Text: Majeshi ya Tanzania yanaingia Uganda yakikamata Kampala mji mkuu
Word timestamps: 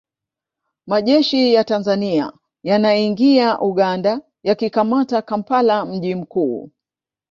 Majeshi 0.87 1.53
ya 1.53 1.63
Tanzania 1.63 2.33
yanaingia 2.63 3.59
Uganda 3.61 4.21
yakikamata 4.43 5.21
Kampala 5.21 5.85
mji 5.85 6.15
mkuu 6.15 6.71